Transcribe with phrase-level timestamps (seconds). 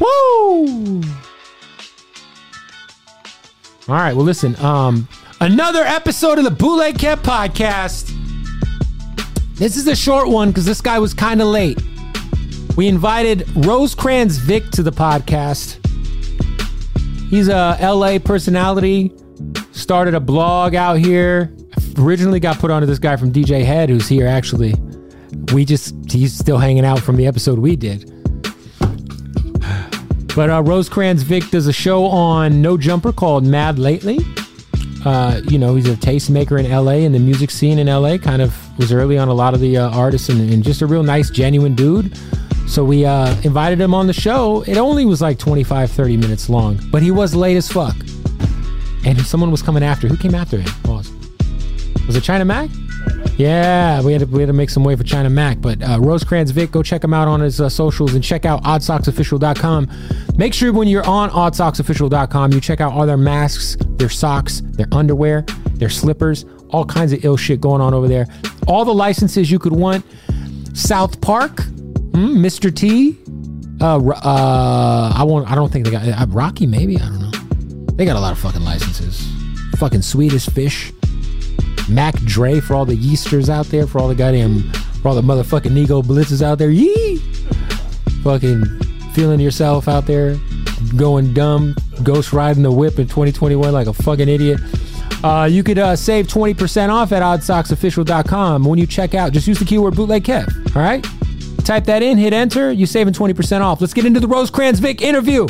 [0.00, 1.02] Woo!
[3.86, 4.14] All right.
[4.14, 4.56] Well, listen.
[4.56, 5.06] Um,
[5.40, 8.10] another episode of the Bootleg Kev podcast.
[9.56, 11.80] This is a short one because this guy was kind of late.
[12.76, 15.78] We invited Rosecrans Vic to the podcast.
[17.28, 19.12] He's a LA personality.
[19.72, 21.54] Started a blog out here.
[21.98, 24.74] Originally got put onto this guy from DJ Head, who's here actually.
[25.52, 28.10] We just he's still hanging out from the episode we did.
[30.34, 34.18] But uh, Rosecrans Vic does a show on No Jumper called Mad Lately.
[35.04, 38.18] Uh, you know, he's a tastemaker in LA and the music scene in LA.
[38.18, 40.86] Kind of was early on a lot of the uh, artists and, and, just a
[40.86, 42.18] real nice, genuine dude.
[42.66, 44.62] So we uh, invited him on the show.
[44.62, 47.94] It only was like 25, 30 minutes long, but he was late as fuck.
[49.04, 50.08] And someone was coming after.
[50.08, 50.72] Who came after him?
[50.82, 51.12] Pause.
[52.06, 52.70] Was it China Mac?
[53.36, 55.60] Yeah, we had to, we had to make some way for China Mac.
[55.60, 58.62] But uh, Rosecrans Vic, go check him out on his uh, socials and check out
[58.62, 59.90] oddsocksofficial.com.
[60.36, 64.86] Make sure when you're on oddsocksofficial.com, you check out all their masks, their socks, their
[64.92, 65.42] underwear,
[65.74, 68.26] their slippers, all kinds of ill shit going on over there.
[68.68, 70.04] All the licenses you could want.
[70.72, 72.74] South Park, mm, Mr.
[72.74, 73.18] T.
[73.80, 75.50] Uh, uh, I won't.
[75.50, 76.66] I don't think they got uh, Rocky.
[76.66, 77.30] Maybe I don't know.
[77.94, 79.28] They got a lot of fucking licenses.
[79.78, 80.92] Fucking Swedish Fish.
[81.88, 84.72] Mac Dre for all the yeasters out there, for all the goddamn,
[85.02, 86.70] for all the motherfucking Nego Blitzes out there.
[86.70, 87.18] Yee!
[88.22, 88.64] Fucking
[89.12, 90.36] feeling yourself out there,
[90.96, 94.60] going dumb, ghost riding the whip in 2021 like a fucking idiot.
[95.22, 99.32] Uh, you could uh, save 20% off at oddsocksofficial.com when you check out.
[99.32, 100.76] Just use the keyword bootleg Kev.
[100.76, 101.06] All right?
[101.64, 103.80] Type that in, hit enter, you're saving 20% off.
[103.80, 105.46] Let's get into the Rosecrans Vic interview.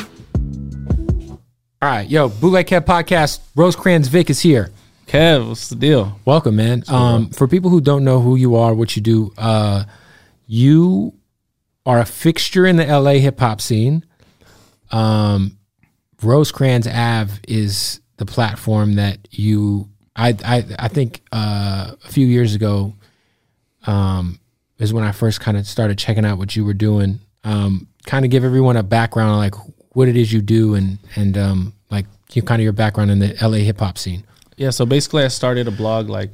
[1.83, 3.41] All right, yo, Bootleg Kev podcast.
[3.57, 4.71] Rosecrans Vic is here.
[5.07, 6.19] Kev, what's the deal?
[6.25, 6.83] Welcome, man.
[6.89, 9.85] Um, for people who don't know who you are, what you do, uh,
[10.47, 11.15] you
[11.87, 14.05] are a fixture in the LA hip hop scene.
[14.91, 15.59] Um,
[16.23, 19.89] Rosecrans Ave is the platform that you.
[20.17, 22.95] I I, I think uh, a few years ago
[23.87, 24.39] um,
[24.79, 27.21] is when I first kind of started checking out what you were doing.
[27.45, 29.55] Um, kind of give everyone a background on like
[29.91, 33.19] what it is you do and and um, like you kind of your background in
[33.19, 34.25] the LA hip hop scene.
[34.57, 36.31] Yeah, so basically, I started a blog like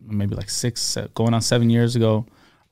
[0.00, 2.26] maybe like six, going on seven years ago,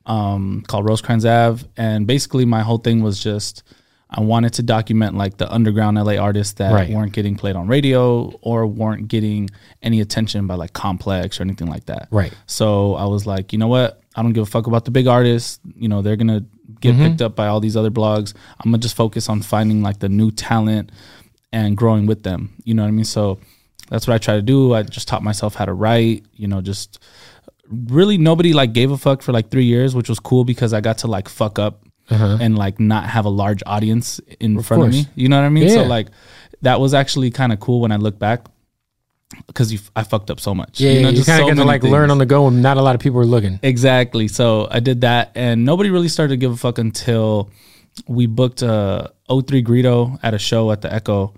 [0.05, 3.63] um, called Rosecrans Ave, and basically my whole thing was just
[4.09, 6.89] I wanted to document like the underground LA artists that Right.
[6.89, 9.49] weren't getting played on radio or weren't getting
[9.83, 12.07] any attention by like Complex or anything like that.
[12.09, 12.33] Right.
[12.45, 13.99] So I was like, you know what?
[14.15, 15.59] I don't give a fuck about the big artists.
[15.75, 16.45] You know, they're gonna
[16.79, 17.03] get Mm-hmm.
[17.03, 18.33] picked up by all these other blogs.
[18.61, 20.91] I'm gonna just focus on finding like the new talent
[21.51, 22.53] and growing with them.
[22.63, 23.03] You know what I mean?
[23.05, 23.39] So
[23.89, 24.73] that's what I try to do.
[24.73, 26.25] I just taught myself how to write.
[26.33, 26.99] You know, just
[27.69, 30.81] really nobody like gave a fuck for like three years, which was cool because I
[30.81, 34.89] got to like fuck up and like not have a large audience in front of
[34.89, 34.97] Uh-huh.
[35.03, 35.07] course.
[35.17, 35.21] me.
[35.21, 35.69] You know what I mean?
[35.69, 36.07] So like
[36.61, 38.45] that was actually kind of cool when I look back
[39.45, 40.79] because you, I fucked up so much.
[40.79, 42.47] Yeah, you know, you just kind of so get to like learn on the go,
[42.47, 43.59] and not a lot of people are looking.
[43.61, 44.29] Exactly.
[44.29, 47.49] So I did that, and nobody really started to give a fuck until
[48.07, 51.33] we booked uh, 03 Greedo at a show at the Echo,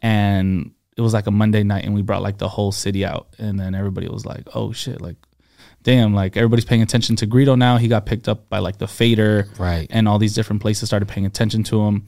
[0.00, 3.28] and it was like a Monday night, and we brought like the whole city out,
[3.38, 5.16] and then everybody was like, "Oh shit!" Like,
[5.82, 6.14] damn!
[6.14, 7.76] Like everybody's paying attention to Greedo now.
[7.76, 9.86] He got picked up by like the Fader, Right.
[9.90, 12.06] And all these different places started paying attention to him.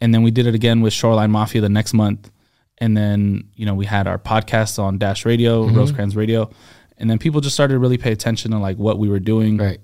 [0.00, 2.30] and then we did it again with Shoreline Mafia the next month,
[2.78, 5.76] and then you know we had our podcast on Dash Radio, Mm-hmm.
[5.76, 6.50] Rosecrans Radio,
[6.98, 9.58] and then people just started to really pay attention to like what we were doing.
[9.58, 9.78] Right.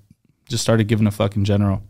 [0.49, 1.83] Just started giving a fuck in general.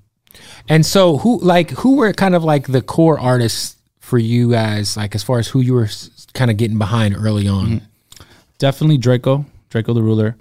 [0.69, 4.97] And so who like who were kind of like the core artists for you guys
[4.97, 5.87] like as far as who you were
[6.35, 7.67] kind of getting behind early on?
[7.67, 8.25] Mm-hmm.
[8.59, 10.37] Definitely Draco, Draco the Ruler,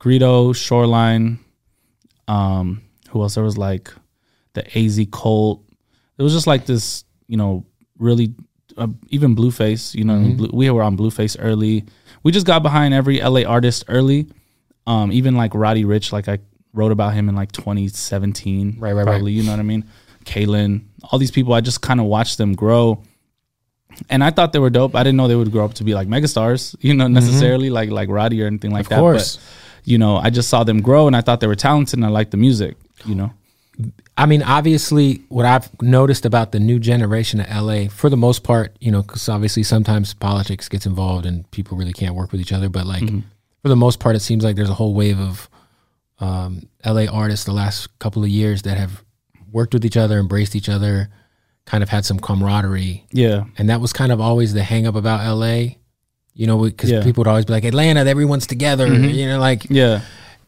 [0.00, 1.38] Greedo, Shoreline.
[2.28, 3.34] Um, who else?
[3.34, 3.92] There was like
[4.54, 5.62] the AZ Colt.
[6.18, 7.64] It was just like this, you know,
[7.98, 8.34] really
[8.76, 9.94] uh, even Blueface.
[9.94, 11.84] You know, Blue, we were on Blueface early.
[12.22, 14.28] We just got behind every LA artist early.
[14.86, 16.38] Um, even like Roddy Ricch, like I
[16.72, 19.04] wrote about him in like 2017, Right, right, right.
[19.04, 19.32] probably.
[19.32, 19.84] You know what I mean?
[20.24, 21.52] Kalan, all these people.
[21.52, 23.02] I just kind of watched them grow
[24.08, 24.94] and I thought they were dope.
[24.94, 27.90] I didn't know they would grow up to be like megastars, you know, necessarily like
[27.90, 28.94] like Roddy or anything like Mm-hmm.
[28.94, 29.00] Of that.
[29.00, 29.36] course.
[29.36, 29.44] But
[29.84, 32.08] you know, I just saw them grow, and I thought they were talented, and I
[32.08, 32.76] liked the music.
[33.06, 33.32] You know,
[34.16, 38.42] I mean, obviously, what I've noticed about the new generation of LA, for the most
[38.42, 42.40] part, you know, because obviously sometimes politics gets involved and people really can't work with
[42.42, 42.68] each other.
[42.68, 43.08] But like,
[43.62, 45.48] for the most part, it seems like there's a whole wave of
[46.20, 49.02] um, LA artists the last couple of years that have
[49.50, 51.08] worked with each other, embraced each other,
[51.66, 53.04] kind of had some camaraderie.
[53.12, 55.76] yeah, And that was kind of always the hang up about LA,
[56.34, 57.02] you know, because Yeah.
[57.02, 60.00] people would always be like, Atlanta, everyone's together, you know, like, yeah,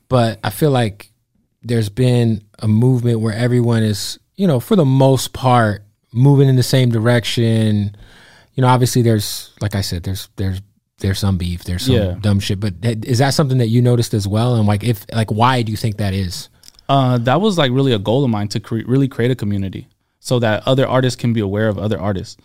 [0.09, 1.11] but I feel like
[1.63, 6.57] there's been a movement where everyone is, you know, for the most part, moving in
[6.57, 7.97] the same direction.
[8.55, 10.61] You know, obviously there's, like I said, there's there's
[10.99, 12.15] there's some beef, there's some Yeah.
[12.21, 14.55] dumb shit, but that, is that something that you noticed as well?
[14.57, 16.49] And like, if like, why do you think that is?
[16.89, 19.89] Uh, that was like really a goal of mine to cre- really create a community
[20.25, 22.37] so that other artists can be aware of other artists.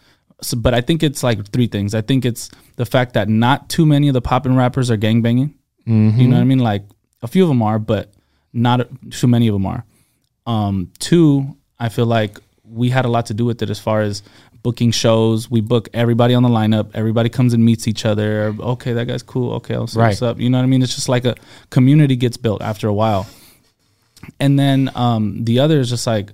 [0.42, 1.94] So, but I think it's like three things.
[1.94, 5.54] I think it's the fact that not too many of the poppin' rappers are gangbanging.
[6.20, 6.60] You know what I mean?
[6.60, 6.84] Like
[7.22, 8.12] a few of them are, but
[8.52, 9.86] not too many of them are.
[10.48, 14.02] Um, two, I feel like we had a lot to do with it as far
[14.02, 14.24] as
[14.64, 15.50] booking shows.
[15.50, 16.92] We book everybody on the lineup.
[16.96, 18.56] Everybody comes and meets each other.
[18.60, 19.54] Okay, that guy's cool.
[19.54, 20.40] Okay, I'll see what's up.
[20.40, 20.82] You know what I mean?
[20.82, 21.36] It's just like a
[21.70, 23.28] community gets built after a while.
[24.40, 26.32] And then um, the other is just like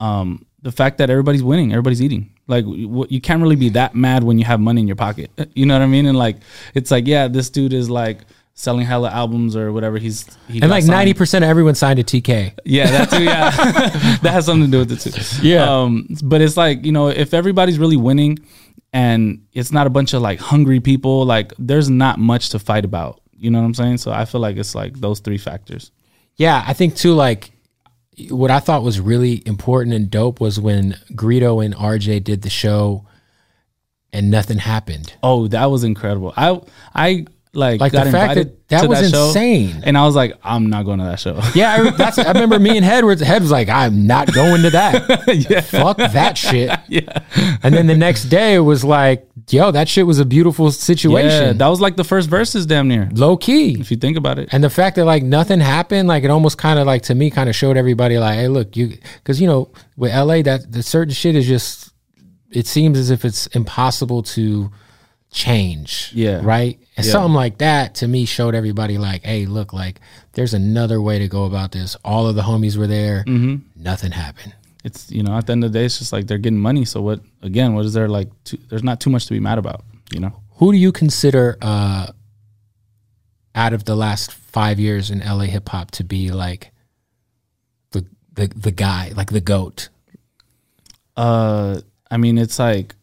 [0.00, 2.30] um, the fact that everybody's winning, everybody's eating.
[2.48, 5.30] Like you can't really be that mad when you have money in your pocket.
[5.54, 6.06] You know what I mean?
[6.06, 6.36] And like
[6.74, 8.18] it's like yeah, this dude is like
[8.54, 9.98] selling hella albums or whatever.
[9.98, 12.58] He's he And like ninety percent of everyone signed to TK.
[12.64, 13.22] Yeah, that too.
[13.22, 13.50] Yeah,
[14.22, 15.46] that has something to do with it too.
[15.46, 15.70] Yeah.
[15.70, 18.38] Um, but it's like you know, if everybody's really winning,
[18.92, 22.84] and it's not a bunch of like hungry people, like there's not much to fight
[22.84, 23.20] about.
[23.32, 23.98] You know what I'm saying?
[23.98, 25.90] So I feel like it's like those three factors.
[26.36, 27.12] Yeah, I think too.
[27.12, 27.52] Like,
[28.30, 32.50] what I thought was really important and dope was when Greedo and RJ did the
[32.50, 33.06] show,
[34.12, 35.12] and nothing happened.
[35.22, 36.32] Oh, that was incredible.
[36.36, 36.60] I
[36.94, 39.80] I like, Like, the fact that- that was show, insane.
[39.84, 41.40] and I was like, I'm not going to that show.
[41.54, 42.18] Yeah, I, that's.
[42.18, 43.14] I remember me and Head were.
[43.16, 45.24] Head was like, "I'm not going to that.
[45.50, 45.60] yeah.
[45.60, 47.20] Fuck that shit." yeah,
[47.62, 51.46] And then the next day it was like, "Yo, that shit was a beautiful situation.
[51.46, 53.08] yeah, that was like the first verses, damn near.
[53.14, 56.24] low key." If you think about it, And the fact that like nothing happened, like
[56.24, 58.96] it almost kind of like to me kind of showed everybody like, hey, look, you
[59.22, 61.92] because you know with LA that the certain shit is just
[62.50, 64.70] it seems as if it's impossible to
[65.32, 66.10] change.
[66.14, 66.40] Yeah.
[66.42, 66.78] Right.
[66.96, 67.12] And Yeah.
[67.12, 70.00] something like that to me showed everybody like, hey, look, like
[70.32, 71.96] there's another way to go about this.
[72.04, 73.24] All of the homies were there.
[73.26, 73.56] Mm-hmm.
[73.82, 74.54] Nothing happened.
[74.86, 76.84] It's you know at the end of the day, it's just like they're getting money.
[76.84, 77.20] So what?
[77.42, 78.28] Again, what is there like?
[78.44, 79.84] To, there's not too much to be mad about.
[80.14, 80.40] You know.
[80.58, 82.06] Who do you consider uh
[83.54, 86.70] out of the last five years in LA hip hop to be like
[87.90, 89.88] the the the guy, like the goat?
[91.16, 92.94] Uh, I mean, it's like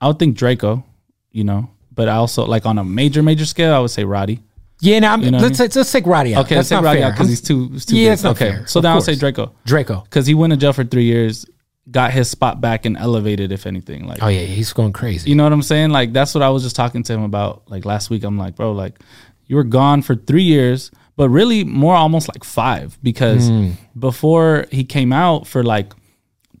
[0.00, 0.84] I would think Draco,
[1.32, 4.40] you know, but I also like on a major major scale, I would say Roddy.
[4.80, 6.46] Yeah, now I'm, You know what I let's, let's let's take Roddy out.
[6.46, 8.12] Okay, That's let's take not Roddy because he's too, he's too Yeah, big.
[8.14, 8.50] it's not okay.
[8.50, 8.66] fair.
[8.66, 9.14] So then I'll say.
[9.14, 10.00] Draco Draco.
[10.02, 11.44] because he went to jail for three years,
[11.90, 14.06] got his spot back and elevated, if anything.
[14.06, 15.28] Like, Oh yeah, he's going crazy.
[15.28, 15.90] you know what I'm saying?
[15.90, 18.24] Like that's what I was just talking to him about like last week.
[18.24, 18.98] I'm like, bro, like
[19.46, 23.70] you were gone for three years, but really more almost like five because Hmm.
[23.98, 25.92] before he came out for like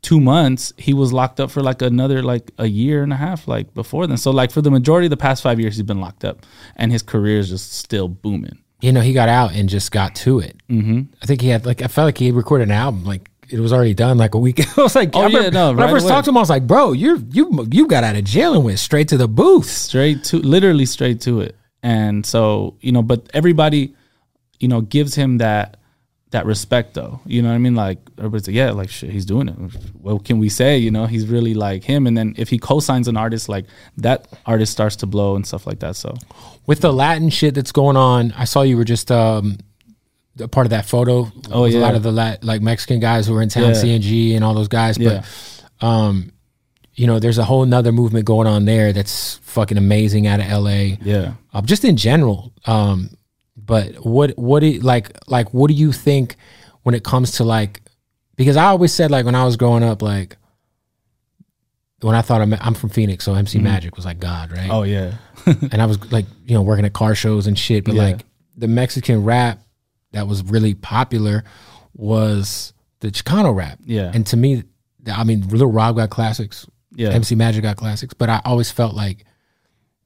[0.02, 3.46] two months, he was locked up for like another like a year and a half
[3.48, 4.16] like before then.
[4.16, 6.44] So like for the majority of the past five years, he's been locked up,
[6.76, 8.58] and his career is just still booming.
[8.80, 10.56] you know, he got out and just got to it.
[10.70, 11.02] Mm-hmm.
[11.22, 13.28] I think he had like I felt like he recorded an album like.
[13.52, 14.60] It was already done like a week.
[14.78, 16.12] I was like, Oh, I yeah, no, when I right first away.
[16.12, 18.62] talked to him, I was like, bro, you're you you got out of jail and
[18.62, 19.66] went straight to the booth.
[19.66, 23.92] straight to literally straight to it and so you know but everybody
[24.60, 25.79] you know gives him that
[26.32, 29.24] that respect though you know what i mean like everybody's like yeah like shit he's
[29.24, 29.54] doing it
[30.00, 33.08] what can we say you know he's really like him and then if he co-signs
[33.08, 33.64] an artist like
[33.96, 36.14] that artist starts to blow and stuff like that so
[36.66, 39.58] With the Latin shit that's going on, I saw you were just um
[40.38, 41.26] a part of that photo.
[41.50, 43.82] Oh, with a lot of the Lat- like Mexican guys who were in town, Yeah.
[43.82, 44.96] CNG and all those guys.
[44.96, 45.24] Yeah.
[45.80, 46.30] But um,
[46.94, 50.46] you know, there's a whole nother movement going on there that's fucking amazing out of
[50.46, 50.96] LA.
[51.02, 51.32] Yeah.
[51.52, 52.52] Uh, just in general.
[52.66, 53.10] Um,
[53.56, 56.36] but what what do you, like like what do you think
[56.82, 57.82] when it comes to like
[58.36, 60.36] because I always said like when I was growing up like
[62.00, 64.70] when I thought I'm, I'm from Phoenix, so MC Magic was like God, right?
[64.70, 65.12] Oh yeah.
[65.46, 67.84] and I was like, you know, working at car shows and shit.
[67.84, 68.02] But Yeah.
[68.04, 68.24] like
[68.56, 69.60] the Mexican rap
[70.12, 71.44] that was really popular
[71.94, 73.78] was the Chicano rap.
[73.84, 74.10] Yeah.
[74.14, 74.64] And to me,
[75.12, 77.10] I mean, Little Rob got classics, Yeah.
[77.10, 79.24] MC Magic got classics, but I always felt like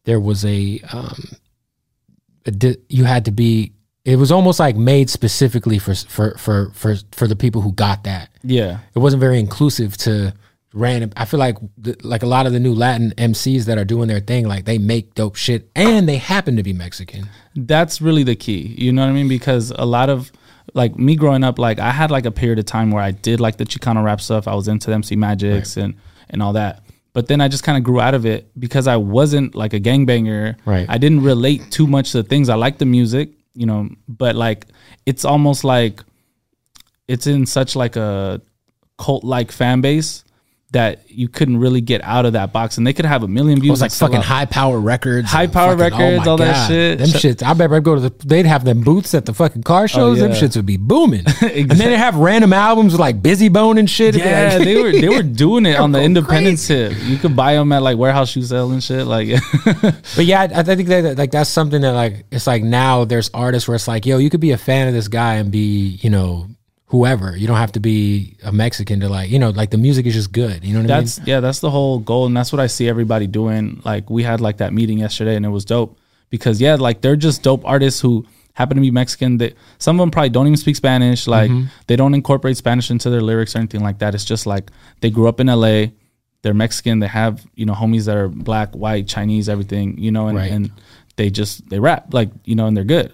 [0.04, 1.22] there was a, um,
[2.88, 3.72] you had to be.
[4.04, 8.04] It was almost like made specifically for for for for for the people who got
[8.04, 8.78] that yeah.
[8.94, 10.34] it wasn't very inclusive to
[10.72, 11.12] random.
[11.16, 14.08] I feel like the, like a lot of the new Latin MCs that are doing
[14.08, 17.28] their thing, like they make dope shit and they happen to be Mexican.
[17.56, 18.74] that's really the key.
[18.78, 19.28] You know what I mean?
[19.28, 20.30] Because a lot of
[20.74, 23.40] like me growing up, like I had like a period of time where I did
[23.40, 24.46] like the Chicano rap stuff.
[24.46, 25.94] I was into MC Magics and
[26.30, 26.82] and all that.
[27.14, 29.80] But then I just kind of grew out of it because I wasn't like a
[29.80, 30.56] gangbanger.
[30.66, 30.84] Right.
[30.88, 32.48] I didn't relate too much to the things.
[32.48, 34.66] I like the music, you know, but like
[35.06, 36.02] it's almost like
[37.08, 38.42] it's in such like a
[38.98, 40.24] cult like fan base
[40.74, 42.76] that you couldn't really get out of that box.
[42.78, 43.80] And they could have a million views.
[43.80, 43.92] Oh, it views.
[43.92, 46.98] was like fucking high power records, High power fucking- oh records, my all that shit.
[46.98, 47.42] Them Sh- shits.
[47.42, 48.10] I bet I'd go to the.
[48.26, 50.18] They'd have them booths at the fucking car oh, shows.
[50.18, 50.40] Them Oh, yeah.
[50.40, 51.24] shits would be booming.
[51.42, 54.14] And then they have random albums with like Bizzy Bone and shit.
[54.16, 56.92] Yeah, like- they were they were doing it on the go independent tip.
[57.04, 59.06] You could buy them at like warehouse shoe sale and shit.
[59.06, 59.28] Like,
[60.16, 63.30] But yeah, I, I think that like that's something that like it's like now there's
[63.32, 65.98] artists where it's like, yo, you could be a fan of this guy and be,
[66.02, 66.48] you know,
[66.94, 67.36] whoever.
[67.36, 70.14] You don't have to be a Mexican to like, you know, like the music is
[70.14, 70.64] just good.
[70.64, 71.28] You know what that's I mean?
[71.28, 73.82] yeah, that's the whole goal, and that's what I see everybody doing.
[73.84, 75.98] Like, we had like that meeting yesterday, and it was dope
[76.30, 79.38] because yeah, like they're just dope artists who happen to be Mexican.
[79.38, 81.26] That some of them probably don't even speak Spanish.
[81.26, 81.66] Like, mm-hmm.
[81.88, 84.14] they don't incorporate Spanish into their lyrics or anything like that.
[84.14, 84.70] It's just like
[85.00, 85.86] they grew up in LA.
[86.42, 87.00] They're Mexican.
[87.00, 89.98] They have you know homies that are black, white, Chinese, everything.
[89.98, 90.52] You know, and, Right.
[90.52, 90.70] and
[91.16, 93.12] they just they rap like you know, and they're good.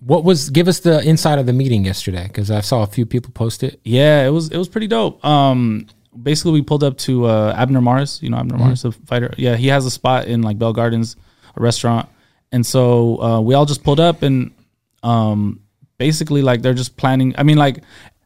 [0.00, 3.04] What was give us the inside of the meeting yesterday because I saw a few
[3.04, 3.80] people post it.
[3.84, 5.22] Yeah, it was it was pretty dope.
[5.24, 5.86] Um,
[6.22, 8.22] basically we pulled up to uh, Abner Mares.
[8.22, 9.32] You know Abner Mares, the fighter.
[9.36, 11.16] Yeah, he has a spot in like Bell Gardens,
[11.56, 12.08] a restaurant,
[12.50, 14.52] and so uh, we all just pulled up and
[15.02, 15.60] um,
[15.98, 17.34] basically like they're just planning.
[17.36, 17.82] I mean, like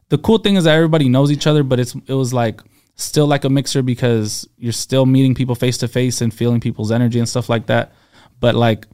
[0.09, 2.61] the cool thing is that everybody knows each other, but it's it was like
[2.95, 6.91] still like a mixer because you're still meeting people face to face and feeling people's
[6.91, 7.93] energy and stuff like that.
[8.39, 8.87] But like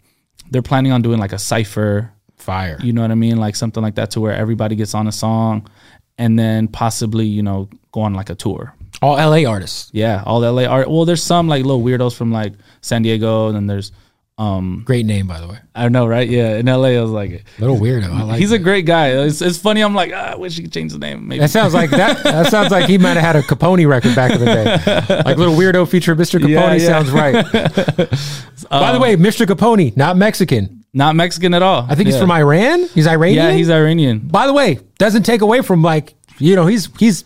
[0.49, 2.11] they're planning on doing like a cipher
[2.41, 2.77] Fire.
[2.81, 3.37] you know what I mean?
[3.37, 5.69] Like something like that to where everybody gets on a song
[6.17, 8.73] and then possibly, you know, go on like a tour.
[9.01, 9.89] All LA artists.
[9.93, 10.89] Yeah, all LA art.
[10.89, 13.91] Well, there's some like little weirdos from like San Diego and then there's
[14.37, 15.57] um Great name, by the way.
[15.75, 16.27] I know, right?
[16.27, 18.09] Yeah, in LA I was like Little weirdo.
[18.11, 18.39] I like.
[18.39, 18.55] he's that.
[18.57, 19.09] a great guy.
[19.09, 19.81] It's, it's funny.
[19.81, 21.27] I'm like, ah, I wish he could change the name.
[21.27, 21.39] Maybe.
[21.39, 22.23] That sounds like that.
[22.23, 25.23] That sounds like he might have had a Capone record back in the day.
[25.25, 26.39] Like little weirdo feature, Mr.
[26.43, 26.87] Capone Yeah, yeah.
[26.87, 27.33] sounds right.
[28.69, 29.45] By the way, Mr.
[29.45, 30.80] Capone, not Mexican.
[30.93, 31.85] Not Mexican at all.
[31.89, 32.21] I think he's Yeah.
[32.21, 32.85] from Iran.
[32.93, 33.45] He's Iranian.
[33.45, 34.19] Yeah, he's Iranian.
[34.19, 37.23] By the way, doesn't take away from like you know he's he's.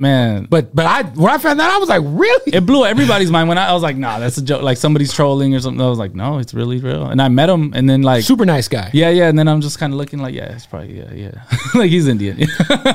[0.00, 2.52] Man, But but I when I found that I was like really.
[2.54, 4.62] it blew everybody's mind when I, I was like, nah, that's a joke.
[4.62, 5.80] Like somebody's trolling or something.
[5.84, 7.06] I was like, no, it's really real.
[7.06, 8.88] And I met him and then like Super nice guy.
[8.94, 11.42] Yeah, yeah, and then I'm just kind of looking like, yeah, it's probably yeah, yeah,
[11.74, 12.40] like he's Indian.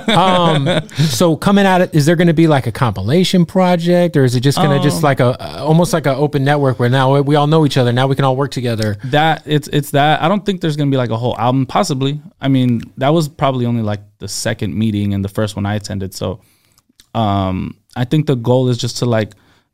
[0.08, 0.68] Um.
[0.96, 4.42] So coming it, is there going to be like a compilation project, or is it
[4.42, 7.48] just going to just like a almost like an open network where now we all
[7.48, 8.98] know each other, now we can all work together?
[9.06, 10.22] that it's it's that.
[10.22, 11.66] I don't think there's gonna be like a whole album.
[11.66, 12.20] Possibly.
[12.42, 15.76] I mean, that was probably only like the second meeting and the first one I
[15.76, 16.14] attended.
[16.14, 16.42] So,
[17.16, 19.34] um, I think the goal is just to like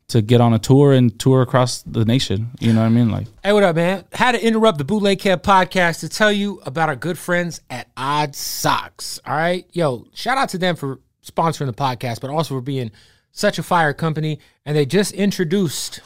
[0.09, 2.51] to get on a tour and tour across the nation.
[2.59, 3.09] You know what I mean?
[3.09, 4.03] Like, Hey, what up, man?
[4.11, 7.87] Had to interrupt the Bootleg Kev podcast to tell you about our good friends at
[7.95, 9.19] Odd Socks.
[9.25, 12.91] All right, yo, shout out to them for sponsoring the podcast, but also for being
[13.31, 14.39] such a fire company.
[14.65, 16.01] And they just introduced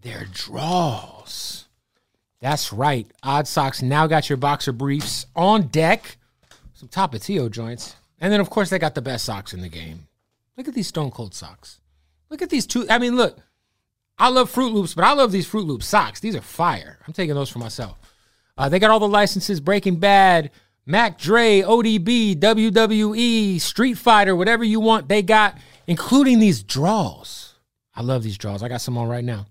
[0.00, 1.66] their draws.
[2.40, 3.10] That's right.
[3.24, 6.16] Odd Socks now got your boxer briefs on deck,
[6.74, 10.05] some Tapatio joints, and then of course they got the best socks in the game.
[10.56, 11.80] Look at these Stone Cold socks.
[12.30, 12.86] Look at these two.
[12.88, 13.38] I mean, look.
[14.18, 16.20] I love Fruit Loops, but I love these Fruit Loop socks.
[16.20, 16.98] These are fire.
[17.06, 17.98] I'm taking those for myself.
[18.56, 20.50] Uh, they got all the licenses Breaking Bad,
[20.86, 27.54] Mac Dre, ODB, WWE, Street Fighter, whatever you want, they got, including these draws.
[27.94, 28.62] I love these draws.
[28.62, 29.46] I got some on right now.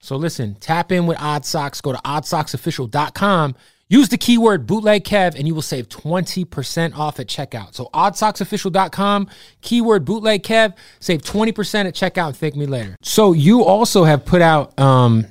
[0.00, 1.80] So listen, tap in with Odd Socks.
[1.80, 3.56] Go to oddsocksofficial.com.
[3.90, 7.74] Use the keyword bootleg Kev and you will save 20% off at checkout.
[7.74, 9.28] So oddsocksofficial.com,
[9.62, 12.96] keyword bootleg Kev, save 20% at checkout and thank me later.
[13.02, 15.26] So you also have put out um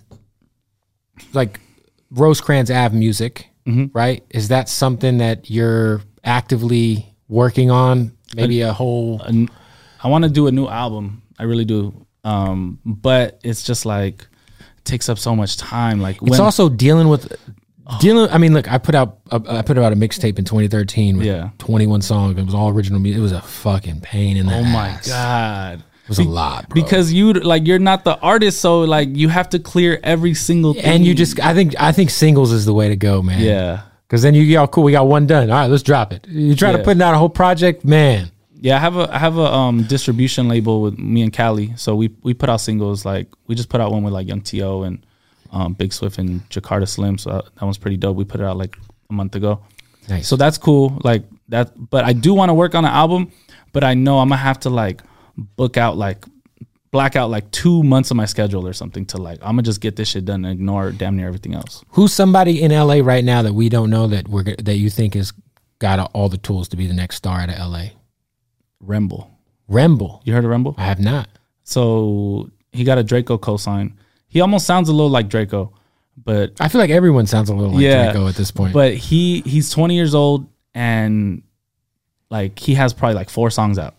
[1.33, 1.59] like
[2.11, 3.47] Rosecrans Ave music,
[3.93, 4.23] right?
[4.29, 8.13] Is that something that you're actively working on?
[8.35, 9.21] Maybe a whole
[10.03, 11.21] I want to do a new album.
[11.37, 12.05] I really do.
[12.23, 14.25] Um, but it's just like
[14.83, 16.01] takes up so much time.
[16.01, 17.31] Like It's also dealing with
[17.99, 18.29] dealing.
[18.31, 21.49] I mean, look, I put out I put out a mixtape in 2013 with Yeah.
[21.59, 22.37] 21 songs.
[22.37, 23.19] It was all original music.
[23.19, 25.07] It was a fucking pain in the oh my ass.
[25.07, 25.83] god.
[26.03, 26.81] It was a lot, bro.
[26.81, 30.73] Because you like you're not the artist, so like you have to clear every single
[30.73, 30.85] thing.
[30.85, 33.41] and you just I think I think singles is the way to go, man.
[33.41, 33.81] yeah.
[34.07, 34.85] Because then you get all cool.
[34.85, 35.49] We got one done.
[35.51, 36.25] All right, let's drop it.
[36.29, 36.83] You try to Yeah.
[36.85, 38.31] put out a whole project, man.
[38.59, 41.73] Yeah, I have a I have a um distribution label with me and Cali.
[41.75, 44.39] So we we put out singles like we just put out one with like Young
[44.41, 44.83] T.O.
[44.83, 45.05] and
[45.51, 47.17] um Big Swift and Jakarta Slim.
[47.17, 48.15] So that, one's pretty dope.
[48.15, 48.77] We put it out like
[49.09, 49.61] a month ago.
[50.09, 50.27] Nice.
[50.27, 50.99] So that's cool.
[51.03, 53.31] Like that but I do want to work on an album,
[53.73, 55.01] but I know I'm gonna have to like
[55.37, 56.25] book out like
[56.91, 59.81] black out like two months of my schedule or something to like I'm gonna just
[59.81, 61.83] get this shit done and ignore damn near everything else.
[61.89, 65.13] Who's somebody in LA right now that we don't know that we're that you think
[65.13, 65.33] has
[65.79, 67.89] got all the tools to be the next star out of LA?
[68.83, 69.29] Remble.
[69.69, 70.21] Remble.
[70.23, 70.75] You heard of Remble?
[70.77, 71.27] I have not.
[71.63, 73.93] So he got a Draco cosign.
[74.27, 75.73] He almost sounds a little like Draco,
[76.23, 78.73] but I feel like everyone sounds a little like Yeah, Draco at this point.
[78.73, 81.43] But he he's 20 years old and
[82.29, 83.95] like he has probably like four songs out.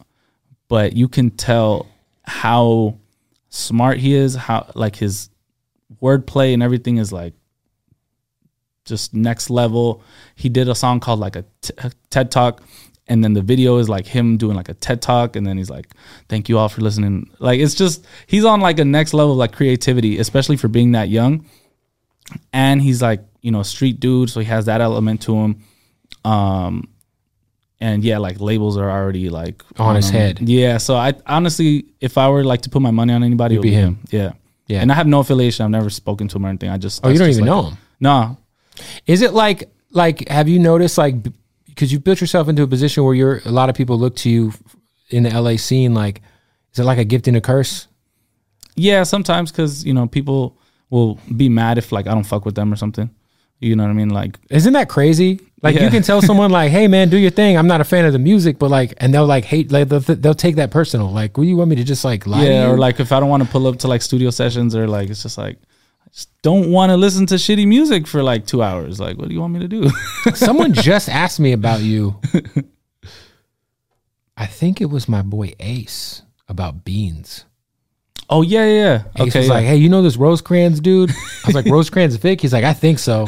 [0.68, 1.86] But you can tell
[2.24, 2.98] how
[3.48, 5.30] smart he is, how like his
[6.02, 7.32] wordplay and everything is like
[8.84, 10.02] just next level.
[10.34, 12.62] He did a song called like a, t- a TED Talk
[13.08, 15.70] and then the video is like him doing like a TED Talk and then he's
[15.70, 15.88] like
[16.28, 17.30] thank you all for listening.
[17.38, 20.92] Like it's just he's on like a next level of like creativity, especially for being
[20.92, 21.44] that young
[22.52, 25.64] and he's like you know a street dude so he has that element to him
[26.24, 26.86] um
[27.80, 30.20] and yeah like labels are already like On his him.
[30.20, 30.40] head.
[30.40, 33.58] yeah so i honestly if i were like to put my money on anybody it
[33.58, 33.94] would be him.
[33.94, 34.32] him yeah
[34.66, 34.82] Yeah.
[34.82, 37.08] and i have no affiliation i've never spoken to him or anything i just oh,
[37.08, 37.78] you don't even like- know him.
[38.00, 38.36] no
[39.06, 41.14] Is it like like have you noticed like
[41.78, 44.28] because you've built yourself into a position where you're a lot of people look to
[44.28, 44.52] you
[45.10, 46.20] in the LA scene like
[46.72, 47.86] is it like a gift and a curse?
[48.74, 50.56] yeah sometimes because you know people
[50.90, 53.10] will be mad if like i don't fuck with them or something
[53.60, 55.40] you know what i mean like Isn't that crazy?
[55.62, 57.58] Like you can tell someone like, "Hey man, do your thing.
[57.58, 59.72] I'm not a fan of the music," but like, and they'll like hate.
[59.72, 61.10] Like they'll, they'll take that personal.
[61.10, 62.44] Like, what do you want me to just like lie?
[62.44, 62.72] to yeah you?
[62.72, 65.10] or like if i don't want to pull up to like studio sessions or like
[65.10, 65.58] it's just like
[66.12, 68.98] just don't want to listen to shitty music for like two hours.
[69.00, 69.90] Like, what do you want me to do?
[70.34, 72.18] Someone just asked me about you.
[74.36, 77.44] I think it was my boy Ace about beans.
[78.30, 78.72] oh yeah, yeah.
[78.72, 79.02] yeah.
[79.16, 79.54] Ace Okay, was yeah.
[79.54, 81.14] like, "Hey, you know this Rosecrans dude?" I
[81.46, 83.26] was like, "Rosecrans Vic." He's like, "I think so."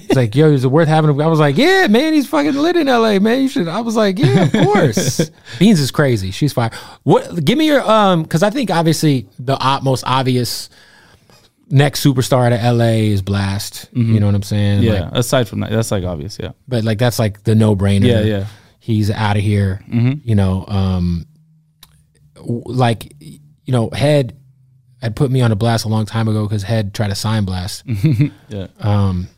[0.00, 2.54] He's like, "Yo, is it worth having?" him?" I was like, "Yeah, man, he's fucking
[2.54, 3.20] lit in L.A.
[3.20, 6.30] Man, you should." I was like, "Yeah, of course." Beans is crazy.
[6.32, 6.70] She's fire.
[7.04, 7.44] What?
[7.44, 10.70] Give me your um, because I think obviously the most obvious
[11.70, 13.08] next superstar out of L.A.
[13.10, 13.88] is Blxst.
[13.92, 14.82] You know what I'm saying?
[14.82, 15.04] yeah.
[15.04, 16.38] Like, aside from that, that's like obvious.
[16.40, 18.06] Yeah, but like that's like the no brainer.
[18.06, 18.46] yeah, yeah.
[18.80, 19.82] He's out of here.
[19.90, 21.26] You know, um,
[22.36, 24.36] like you know, Head
[25.00, 27.44] had put me on a blast a long time ago because Head tried to sign
[27.46, 28.32] Blxst.
[28.48, 29.28] Yeah, Um,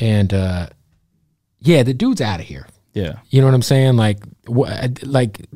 [0.00, 0.68] and uh,
[1.60, 2.66] yeah, the dude's out of here.
[2.94, 3.18] yeah.
[3.28, 3.96] You know what I'm saying?
[3.96, 4.70] Like, wh-
[5.02, 5.46] like,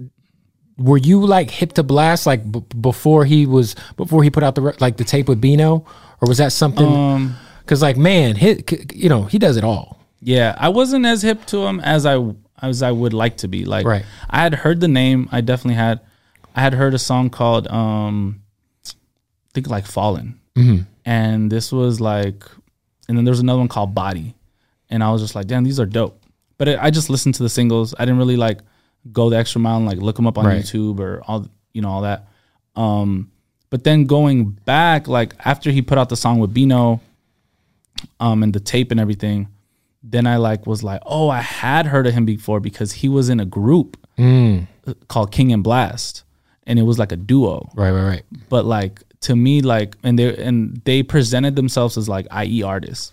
[0.82, 4.54] were you like hip to Blxst like b- before he was before he put out
[4.54, 5.84] the re- like the tape with Bino,
[6.20, 6.86] or was that something?
[6.86, 8.62] Um, Because like, man, he,
[8.94, 9.98] you know, he does it all.
[10.20, 10.54] yeah.
[10.58, 12.16] I wasn't as hip to him as I
[12.60, 13.64] as I would like to be.
[13.64, 14.04] Like, Right.
[14.30, 15.28] I had heard the name.
[15.32, 16.00] I definitely had.
[16.54, 18.42] I had heard a song called um,
[18.86, 18.90] I
[19.54, 20.82] think like Fallen, Mm-hmm.
[21.06, 22.44] and this was like,
[23.08, 24.34] and then there was another one called Body,
[24.90, 26.20] and I was just like, damn, these are dope.
[26.58, 27.94] But it, I just listened to the singles.
[27.98, 28.58] I didn't really like
[29.10, 30.62] go the extra mile and like look them up on Right.
[30.62, 32.28] YouTube or all you know all that.
[32.76, 33.30] Um,
[33.70, 37.00] but then going back, like after he put out the song with Bino,
[38.20, 39.48] um, and the tape and everything,
[40.02, 43.28] then I like was like, oh, I had heard of him before because he was
[43.28, 44.66] in a group Mm.
[45.08, 46.22] called King and Blxst,
[46.66, 47.70] and it was like a duo.
[47.74, 48.22] Right, right, right.
[48.50, 53.12] But like to me, like and they and they presented themselves as like IE artists,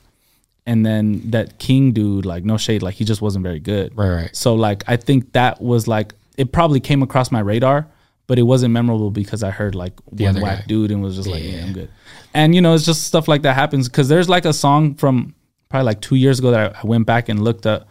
[0.69, 3.97] and then that King dude, like no shade, like he just wasn't very good.
[3.97, 4.35] Right, right.
[4.35, 7.87] So like I think that was like it probably came across my radar,
[8.27, 10.65] but it wasn't memorable because I heard like one other whack guy.
[10.67, 11.89] dude and was just like, yeah, I'm good.
[12.35, 15.33] And you know, it's just stuff like that happens because there's like a song from
[15.69, 17.87] probably like two years ago that I, I went back and looked up.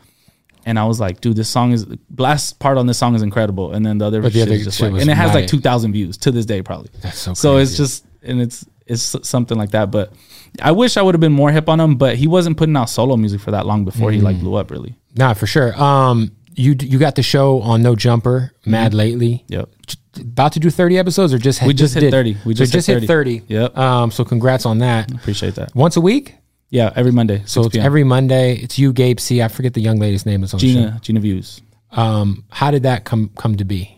[0.64, 3.72] And I was like, dude, this song is blast part on this song is incredible,
[3.72, 5.60] and then the other But the other is just like, and it has like two
[5.60, 6.90] thousand views to this day, probably.
[7.00, 7.40] That's so Crazy.
[7.40, 9.90] So it's just and it's it's something like that.
[9.90, 10.12] But
[10.62, 12.88] I wish I would have been more hip on him, but he wasn't putting out
[12.90, 14.22] solo music for that long before he Mm.
[14.22, 14.70] like blew up.
[14.70, 14.96] Really.
[15.16, 15.80] Nah, for sure.
[15.82, 19.44] Um, you you got the show on No Jumper, Mad lately.
[19.48, 19.68] Yep.
[20.20, 22.10] About to do thirty episodes, or just We just hit did?
[22.10, 22.36] 30.
[22.44, 23.42] We So just hit just hit 30.
[23.46, 23.78] Yep.
[23.78, 25.12] Um, so congrats on that.
[25.12, 25.74] Appreciate that.
[25.76, 26.34] Once a week.
[26.70, 27.42] Yeah, every Monday.
[27.46, 28.56] So it's every Monday.
[28.56, 29.40] It's you, Gabe C.
[29.40, 30.40] I forget the young lady's name.
[30.42, 31.60] That's on the Gina Gina views.
[31.92, 33.94] Um, how did that come come to be?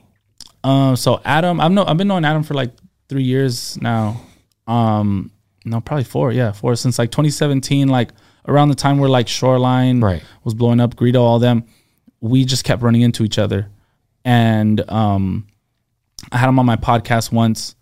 [0.63, 2.71] Um, so Adam, I've know I've been knowing Adam for like
[3.09, 4.21] three years now.
[4.67, 5.31] Um,
[5.65, 6.33] no, probably four.
[6.33, 7.89] Yeah, four since like 2017.
[7.89, 8.11] Like
[8.49, 10.23] around the time where like Shoreline Right.
[10.45, 11.65] was blowing up, Greedo, all them.
[12.21, 13.71] We just kept running into each other,
[14.25, 15.47] and um,
[16.33, 17.75] I had him on my podcast once,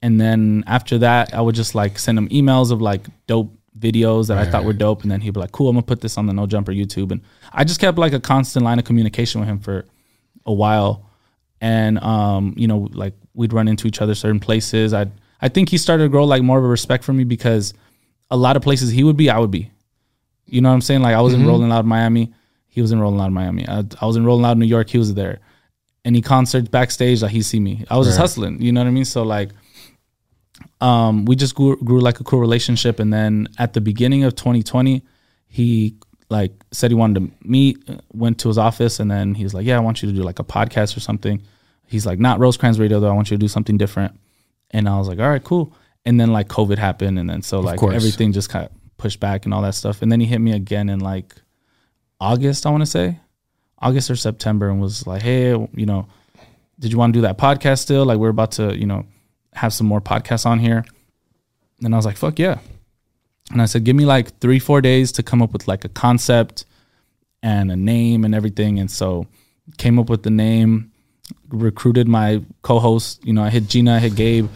[0.00, 4.28] and then after that, I would just like send him emails of like dope videos
[4.28, 6.16] that I thought were dope, and then he'd be like, "Cool, I'm gonna put this
[6.16, 9.40] on the No Jumper YouTube," and I just kept like a constant line of communication
[9.40, 9.84] with him for
[10.46, 11.10] a while,
[11.60, 14.94] and um, you know, like we'd run into each other certain places.
[14.94, 15.06] I
[15.42, 17.74] I think he started to grow like more of a respect for me because
[18.30, 19.70] a lot of places he would be, I would be.
[20.46, 21.02] You know what I'm saying?
[21.02, 22.32] Like I was in Rolling Loud Miami,
[22.68, 23.68] he was in Rolling Loud Miami.
[23.68, 25.40] I, I was in Rolling Loud New York, he was there.
[26.04, 27.84] Any concerts backstage, like he see me.
[27.90, 28.62] I was just hustling.
[28.62, 29.04] You know what I mean?
[29.04, 29.50] So like,
[30.80, 32.98] um, we just grew, grew like a cool relationship.
[33.00, 35.02] And then at the beginning of 2020,
[35.48, 35.96] he
[36.28, 37.78] like said he wanted to meet,
[38.12, 40.38] went to his office, and then he's like, "Yeah, I want you to do like
[40.38, 41.42] a podcast or something."
[41.86, 43.10] He's like, "Not Rosecrans Radio though.
[43.10, 44.18] I want you to do something different."
[44.72, 47.60] And I was like, "All right, cool." And then like COVID happened, and then so
[47.60, 50.02] like everything just kind of pushed back and all that stuff.
[50.02, 51.34] And then he hit me again in like
[52.20, 53.18] August, I want to say,
[53.78, 56.06] August or September, and was like, "Hey, you know,
[56.78, 58.04] did you want to do that podcast still?
[58.04, 59.04] Like, we're about to, you know,
[59.54, 60.84] have some more podcasts on here."
[61.82, 62.58] And I was like, "Fuck yeah!"
[63.50, 65.88] And I said, "Give me like three, four days to come up with like a
[65.88, 66.64] concept
[67.42, 69.26] and a name and everything." And so,
[69.78, 70.91] came up with the name,
[71.52, 73.24] recruited my co-host.
[73.24, 74.48] You know, I hit Gina, I hit Gabe.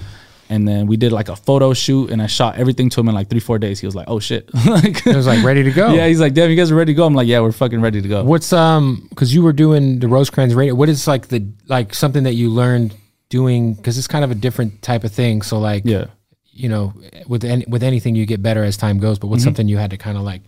[0.49, 3.17] And then we did like a photo shoot, and I shot everything to him in
[3.17, 3.81] like three, four days.
[3.81, 5.89] He was like, "Oh shit!" like, It was like ready to go.
[5.93, 7.81] yeah, he's like, "Damn, you guys are ready to go." I'm like, "Yeah, we're fucking
[7.81, 10.77] ready to go." What's um because you were doing the Rosecrans radio.
[10.77, 12.95] What is like the like something that you learned
[13.29, 15.43] doing because it's kind of a different type of thing.
[15.43, 16.05] So like Yeah.
[16.53, 16.95] you know
[17.27, 19.19] with any, with anything you get better as time goes.
[19.19, 19.31] But Mm-hmm.
[19.33, 20.43] what's something you had to kind of like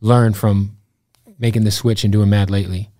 [0.00, 0.76] learn from
[1.38, 2.90] making the switch and doing Mad lately?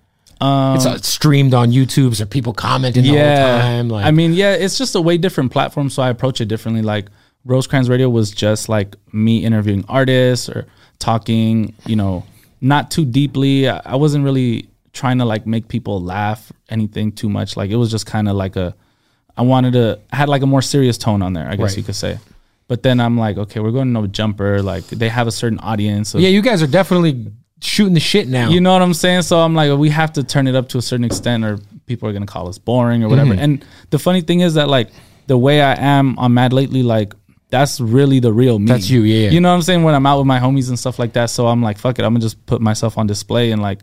[0.40, 2.14] Um, it's uh, streamed on YouTube.
[2.16, 3.88] So people commenting the whole time.
[3.88, 6.82] Like I mean, yeah, it's just a way different platform, so I approach it differently.
[6.82, 7.06] Like
[7.44, 10.66] Rosecrans Radio was just like me interviewing artists or
[10.98, 12.24] talking, you know,
[12.60, 13.68] not too deeply.
[13.68, 17.56] I I wasn't really trying to like make people laugh anything too much.
[17.56, 18.74] Like it was just kind of like a
[19.36, 21.76] I wanted to I had like a more serious tone on there, I guess Right.
[21.78, 22.18] you could say.
[22.66, 24.62] But then I'm like, okay, we're going to no jumper.
[24.62, 26.14] Like they have a certain audience.
[26.14, 27.30] Of, yeah, you guys are definitely
[27.64, 28.48] shooting the shit now.
[28.50, 29.22] you know what I'm saying?
[29.22, 32.08] So I'm like, we have to turn it up to a certain extent, or people
[32.08, 33.30] are gonna call us boring or whatever.
[33.32, 33.38] Mm-hmm.
[33.40, 34.90] And the funny thing is that like
[35.26, 37.14] the way I am on Mad lately, like
[37.50, 38.66] that's really the real me.
[38.66, 39.30] That's you, yeah, yeah.
[39.30, 39.82] You know what I'm saying?
[39.82, 41.30] When I'm out with my homies and stuff like that.
[41.30, 43.80] So I'm like, fuck it, I'm gonna just put myself on display and like.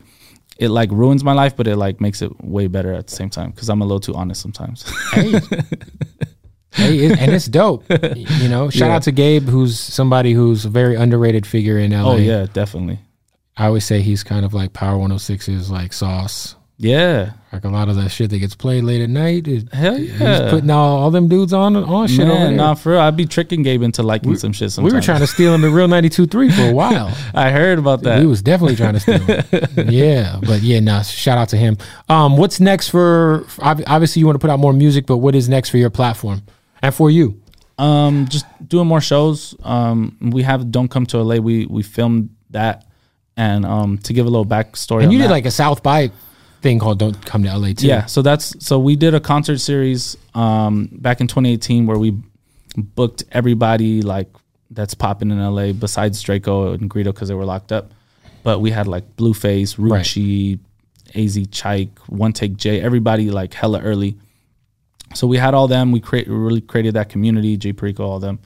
[0.57, 3.31] It like ruins my life, but it like makes it way better at the same
[3.31, 4.83] time because I'm a little too honest sometimes.
[5.11, 5.31] hey,
[6.73, 7.83] hey, it, and it's dope.
[7.89, 8.95] You know, shout Yeah.
[8.95, 12.11] out to Gabe, who's somebody who's a very underrated figure in LA.
[12.13, 12.99] oh yeah, definitely.
[13.57, 16.55] I always say he's kind of like Power 106's like sauce.
[16.77, 19.47] Yeah, Like a lot of the shit that gets played late at night.
[19.47, 20.49] it- hell He's yeah.
[20.49, 22.51] putting all, all them dudes on on shit over there.
[22.51, 24.71] nah, for real, I'd be tricking Gabe into liking some shit.
[24.71, 24.91] sometimes.
[24.91, 27.15] we were trying to steal him at Real 92.3 for a while.
[27.35, 28.19] I heard about that.
[28.21, 29.89] We was definitely trying to steal him.
[29.93, 31.77] yeah, but yeah, nah, shout out to him.
[32.09, 35.35] Um, what's next for, for obviously you want to put out more music, but what
[35.35, 36.41] is next for your platform
[36.81, 37.39] and for you?
[37.77, 39.53] Um, just doing more shows.
[39.61, 41.35] Um, we have Don't Come to LA.
[41.35, 42.87] We we filmed that,
[43.37, 45.03] and um, to give a little backstory.
[45.03, 46.11] And you did that- like a South by
[46.61, 47.87] thing called Don't Come to LA too.
[47.87, 48.05] yeah.
[48.05, 52.15] So that's so we did a concert series um back in 2018 where we
[52.77, 54.29] booked everybody like
[54.69, 57.91] that's popping in LA besides Draco and Greedo because they were locked up,
[58.43, 60.01] but we had like Blueface, Right.
[60.05, 60.59] Rucci,
[61.15, 64.17] Az Chike, One Take J, everybody like hella early.
[65.13, 65.91] So we had all them.
[65.91, 68.39] We create really created that community, G Perico, all them,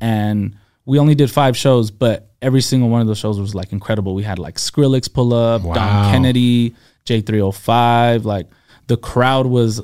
[0.00, 3.72] and we only did five shows, but every single one of those shows was like
[3.72, 4.14] incredible.
[4.14, 5.74] We had like Skrillex pull up, Wow.
[5.74, 6.74] Dom Kennedy,
[7.06, 8.24] J305.
[8.24, 8.48] Like
[8.86, 9.80] the crowd was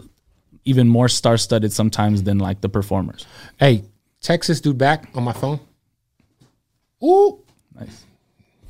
[0.65, 3.27] even more star studded sometimes than like the performers.
[3.59, 3.85] Hey,
[4.21, 5.59] Texas dude back on my phone.
[7.03, 7.43] Ooh.
[7.79, 8.05] Nice.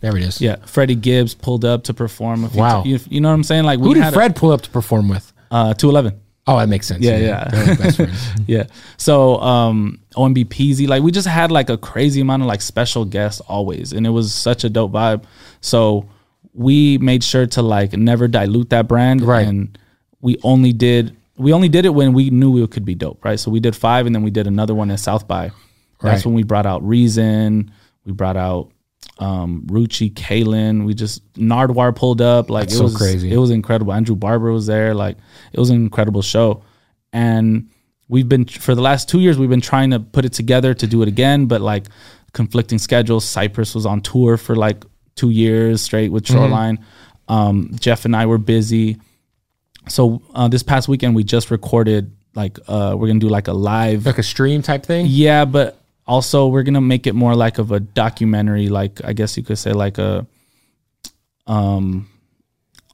[0.01, 0.41] There it is.
[0.41, 2.45] Yeah, Freddie Gibbs pulled up to perform.
[2.45, 2.85] A few Wow.
[2.85, 3.65] you, you know what I'm saying?
[3.65, 5.31] Like we Who did Fred pull up to perform with?
[5.51, 6.19] Uh, 211.
[6.51, 7.03] Oh, that makes sense.
[7.05, 7.77] Yeah, yeah.
[7.99, 8.09] Like
[8.47, 8.65] yeah.
[8.97, 13.05] So um OMB Peezy, like we just had like a crazy amount of like special
[13.05, 13.93] guests always.
[13.93, 15.25] And it was such a dope vibe.
[15.61, 16.09] So
[16.53, 19.23] we made sure to like never dilute that brand.
[19.23, 19.47] Right.
[19.47, 19.79] And
[20.21, 23.39] we only did we only did it when we knew it could be dope, right?
[23.39, 25.53] So we did five and then we did another one at South by.
[26.03, 26.27] That's Right.
[26.27, 27.71] when we brought out Reason,
[28.05, 28.73] we brought out
[29.21, 32.51] um Rucci, Kalan, we just Nardwuar pulled up.
[32.51, 33.33] Like That's it so was crazy.
[33.33, 33.93] It was incredible.
[33.93, 34.95] Andrew Barber was there.
[34.95, 35.17] Like
[35.53, 36.65] it was an incredible show.
[37.13, 37.69] And
[38.09, 40.87] we've been for the last two years we've been trying to put it together to
[40.87, 41.87] do it again, but like
[42.33, 43.25] conflicting schedules.
[43.25, 44.85] Cypress was on tour for like
[45.17, 46.85] two years straight with Shoreline.
[47.29, 48.97] Um, Jeff and I were busy.
[49.89, 53.53] So uh, this past weekend we just recorded like uh we're gonna do like a
[53.53, 55.07] live like a stream type thing.
[55.09, 55.80] yeah, but
[56.15, 59.59] also we're gonna make it more like of a documentary, like I guess you could
[59.59, 60.27] say like a
[61.47, 62.09] um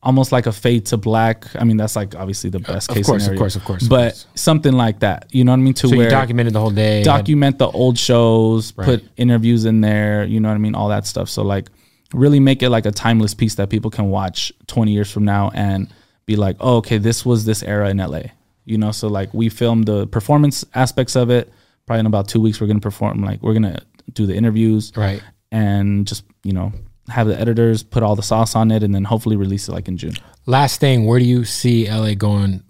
[0.03, 1.47] almost like a fade to black.
[1.61, 3.89] I mean that's like obviously the best Of case course, of course, of course, of
[3.89, 4.27] But course.
[4.35, 5.27] something like that.
[5.33, 5.75] You know what I mean?
[5.75, 7.03] To So where you documented the whole day.
[7.03, 8.85] document the old shows, Right.
[8.85, 10.75] put interviews in there, you know what I mean?
[10.75, 11.29] All that stuff.
[11.29, 11.71] So like
[12.13, 15.51] really make it like a timeless piece that people can watch 20 years from now
[15.55, 15.89] and
[16.27, 18.23] be like, "Oh, okay, this was this era in LA."
[18.65, 21.53] You know, so like we filmed the performance aspects of it.
[21.87, 23.81] Probably in about 2 weeks we're to perform like we're to
[24.13, 25.23] do the interviews Right.
[25.53, 26.73] and just, you know,
[27.09, 29.87] have the editors put all the sauce on it and then hopefully release it like
[29.89, 30.15] in June.
[30.47, 32.63] Last thing, where do you see LA going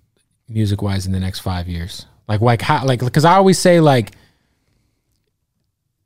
[0.49, 2.05] music wise in the next five years?
[2.29, 4.13] Like, like how, like, because I always say like,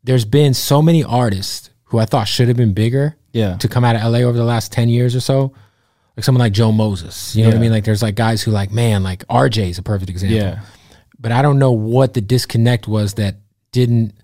[0.05, 3.57] there's been so many artists who I thought should have been bigger Yeah.
[3.59, 5.53] to come out of LA over the last ten years or so.
[6.17, 7.71] Like someone like Joe Moses, you know what I mean?
[7.73, 10.37] Like, there's like guys who like, man, like RJ is a perfect example.
[10.39, 10.61] Yeah.
[11.21, 13.37] But I don't know what the disconnect was that
[13.73, 14.15] didn't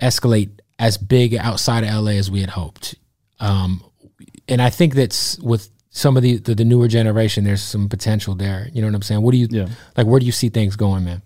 [0.00, 2.96] escalate as big outside of LA as we had hoped.
[3.40, 3.84] Um,
[4.48, 7.44] and I think that's with some of the, the the newer generation.
[7.44, 8.68] There's some potential there.
[8.72, 9.22] You know what I'm saying?
[9.22, 9.68] What do you Yeah.
[9.96, 10.06] like?
[10.06, 11.22] Where do you see things going, man?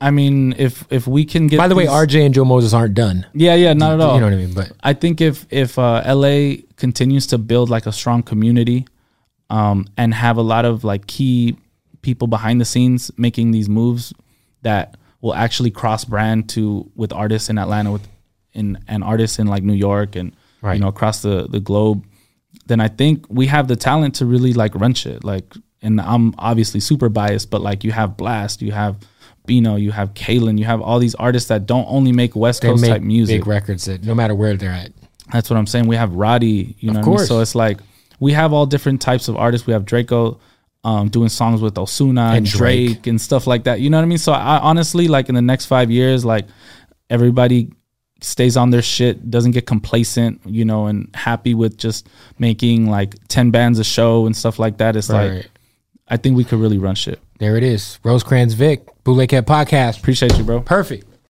[0.00, 2.94] I mean, if if we can get By the way, RJ and Joe Moses aren't
[2.94, 3.26] done.
[3.34, 4.14] Yeah, yeah, not at all.
[4.14, 4.54] You know what I mean?
[4.54, 8.86] But I think if if uh, LA continues to build like a strong community,
[9.50, 11.56] um, and have a lot of like key
[12.02, 14.12] people behind the scenes making these moves
[14.62, 18.06] that will actually cross brand to with artists in Atlanta with
[18.52, 20.74] in and artists in like New York and Right.
[20.74, 22.04] you know across the the globe,
[22.66, 25.22] then I think we have the talent to really like run shit.
[25.22, 28.96] Like, and I'm obviously super biased, but like you have Blxst, you have.
[29.46, 32.68] Bino, you have Kalan, you have all these artists that don't only make West they
[32.68, 33.40] Coast make type music.
[33.40, 34.92] big records that no matter where they're at.
[35.32, 35.86] That's what I'm saying.
[35.86, 37.26] We have Roddy, you know, Of what I mean?
[37.28, 37.78] so it's like
[38.20, 39.66] we have all different types of artists.
[39.66, 40.38] We have Draco
[40.84, 42.86] um, doing songs with Ozuna and, And Drake.
[42.88, 43.06] Drake.
[43.08, 43.80] and stuff like that.
[43.80, 44.18] You know what I mean?
[44.18, 46.46] So I honestly, like in the next five years, like
[47.10, 47.72] everybody
[48.20, 53.14] stays on their shit, doesn't get complacent, you know, and happy with just making like
[53.28, 54.96] ten bands a show and stuff like that.
[54.96, 55.30] It's Right.
[55.36, 55.50] like
[56.08, 57.20] I think we could really run shit.
[57.38, 57.98] There it is.
[58.02, 59.98] Rosecrans Vic, Bootleg Kev Podcast.
[59.98, 60.60] Appreciate you, bro.
[60.60, 61.06] Perfect.